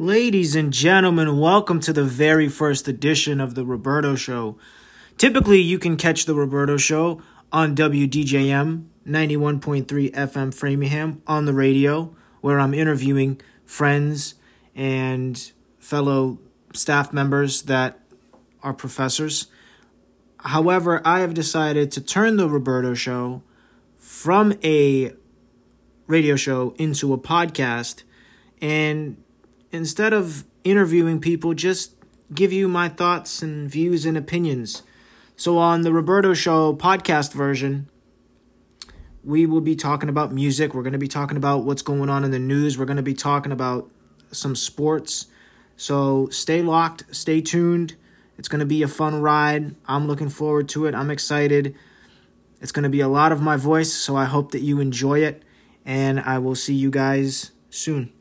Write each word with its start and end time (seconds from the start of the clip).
Ladies 0.00 0.56
and 0.56 0.72
gentlemen, 0.72 1.38
welcome 1.38 1.78
to 1.80 1.92
the 1.92 2.04
very 2.04 2.48
first 2.48 2.88
edition 2.88 3.38
of 3.38 3.54
The 3.54 3.66
Roberto 3.66 4.14
Show. 4.14 4.56
Typically, 5.18 5.60
you 5.60 5.78
can 5.78 5.98
catch 5.98 6.24
The 6.24 6.34
Roberto 6.34 6.78
Show 6.78 7.20
on 7.52 7.76
WDJM 7.76 8.86
91.3 9.06 9.84
FM 9.84 10.54
Framingham 10.54 11.20
on 11.26 11.44
the 11.44 11.52
radio, 11.52 12.16
where 12.40 12.58
I'm 12.58 12.72
interviewing 12.72 13.42
friends 13.66 14.36
and 14.74 15.52
fellow 15.78 16.38
staff 16.72 17.12
members 17.12 17.64
that 17.64 18.00
are 18.62 18.72
professors. 18.72 19.48
However, 20.38 21.02
I 21.04 21.20
have 21.20 21.34
decided 21.34 21.92
to 21.92 22.00
turn 22.00 22.38
The 22.38 22.48
Roberto 22.48 22.94
Show 22.94 23.42
from 23.98 24.54
a 24.64 25.12
radio 26.06 26.36
show 26.36 26.74
into 26.78 27.12
a 27.12 27.18
podcast 27.18 28.04
and 28.62 29.22
instead 29.72 30.12
of 30.12 30.44
interviewing 30.64 31.20
people, 31.20 31.54
just 31.54 31.94
give 32.34 32.52
you 32.52 32.68
my 32.68 32.88
thoughts 32.88 33.42
and 33.42 33.70
views 33.70 34.04
and 34.04 34.16
opinions. 34.16 34.82
So, 35.36 35.58
on 35.58 35.82
the 35.82 35.92
Roberto 35.92 36.34
Show 36.34 36.74
podcast 36.74 37.32
version, 37.32 37.88
we 39.24 39.46
will 39.46 39.60
be 39.60 39.74
talking 39.74 40.08
about 40.08 40.32
music. 40.32 40.74
We're 40.74 40.82
going 40.82 40.92
to 40.92 40.98
be 40.98 41.08
talking 41.08 41.36
about 41.36 41.64
what's 41.64 41.82
going 41.82 42.10
on 42.10 42.24
in 42.24 42.30
the 42.30 42.38
news. 42.38 42.78
We're 42.78 42.84
going 42.84 42.98
to 42.98 43.02
be 43.02 43.14
talking 43.14 43.52
about 43.52 43.90
some 44.32 44.54
sports. 44.54 45.26
So, 45.76 46.28
stay 46.28 46.62
locked, 46.62 47.04
stay 47.14 47.40
tuned. 47.40 47.96
It's 48.36 48.48
going 48.48 48.60
to 48.60 48.66
be 48.66 48.82
a 48.82 48.88
fun 48.88 49.20
ride. 49.20 49.74
I'm 49.86 50.06
looking 50.06 50.28
forward 50.28 50.68
to 50.70 50.86
it. 50.86 50.94
I'm 50.94 51.10
excited. 51.10 51.74
It's 52.60 52.72
going 52.72 52.82
to 52.82 52.90
be 52.90 53.00
a 53.00 53.08
lot 53.08 53.32
of 53.32 53.40
my 53.40 53.56
voice, 53.56 53.92
so 53.92 54.16
I 54.16 54.26
hope 54.26 54.52
that 54.52 54.60
you 54.60 54.80
enjoy 54.80 55.20
it. 55.20 55.42
And 55.84 56.20
I 56.20 56.38
will 56.38 56.54
see 56.54 56.74
you 56.74 56.90
guys 56.90 57.52
soon. 57.70 58.12